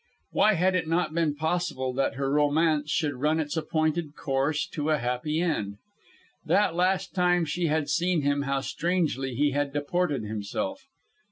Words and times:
Why 0.31 0.53
had 0.55 0.73
it 0.73 0.87
not 0.87 1.13
been 1.13 1.35
possible 1.35 1.93
that 1.93 2.15
her 2.15 2.31
romance 2.33 2.89
should 2.89 3.17
run 3.21 3.39
its 3.39 3.55
appointed 3.55 4.15
course 4.15 4.65
to 4.69 4.89
a 4.89 4.97
happy 4.97 5.39
end? 5.41 5.75
That 6.43 6.73
last 6.73 7.13
time 7.13 7.45
she 7.45 7.67
had 7.67 7.87
seen 7.87 8.23
him 8.23 8.41
how 8.41 8.61
strangely 8.61 9.35
he 9.35 9.51
had 9.51 9.71
deported 9.71 10.23
himself. 10.23 10.87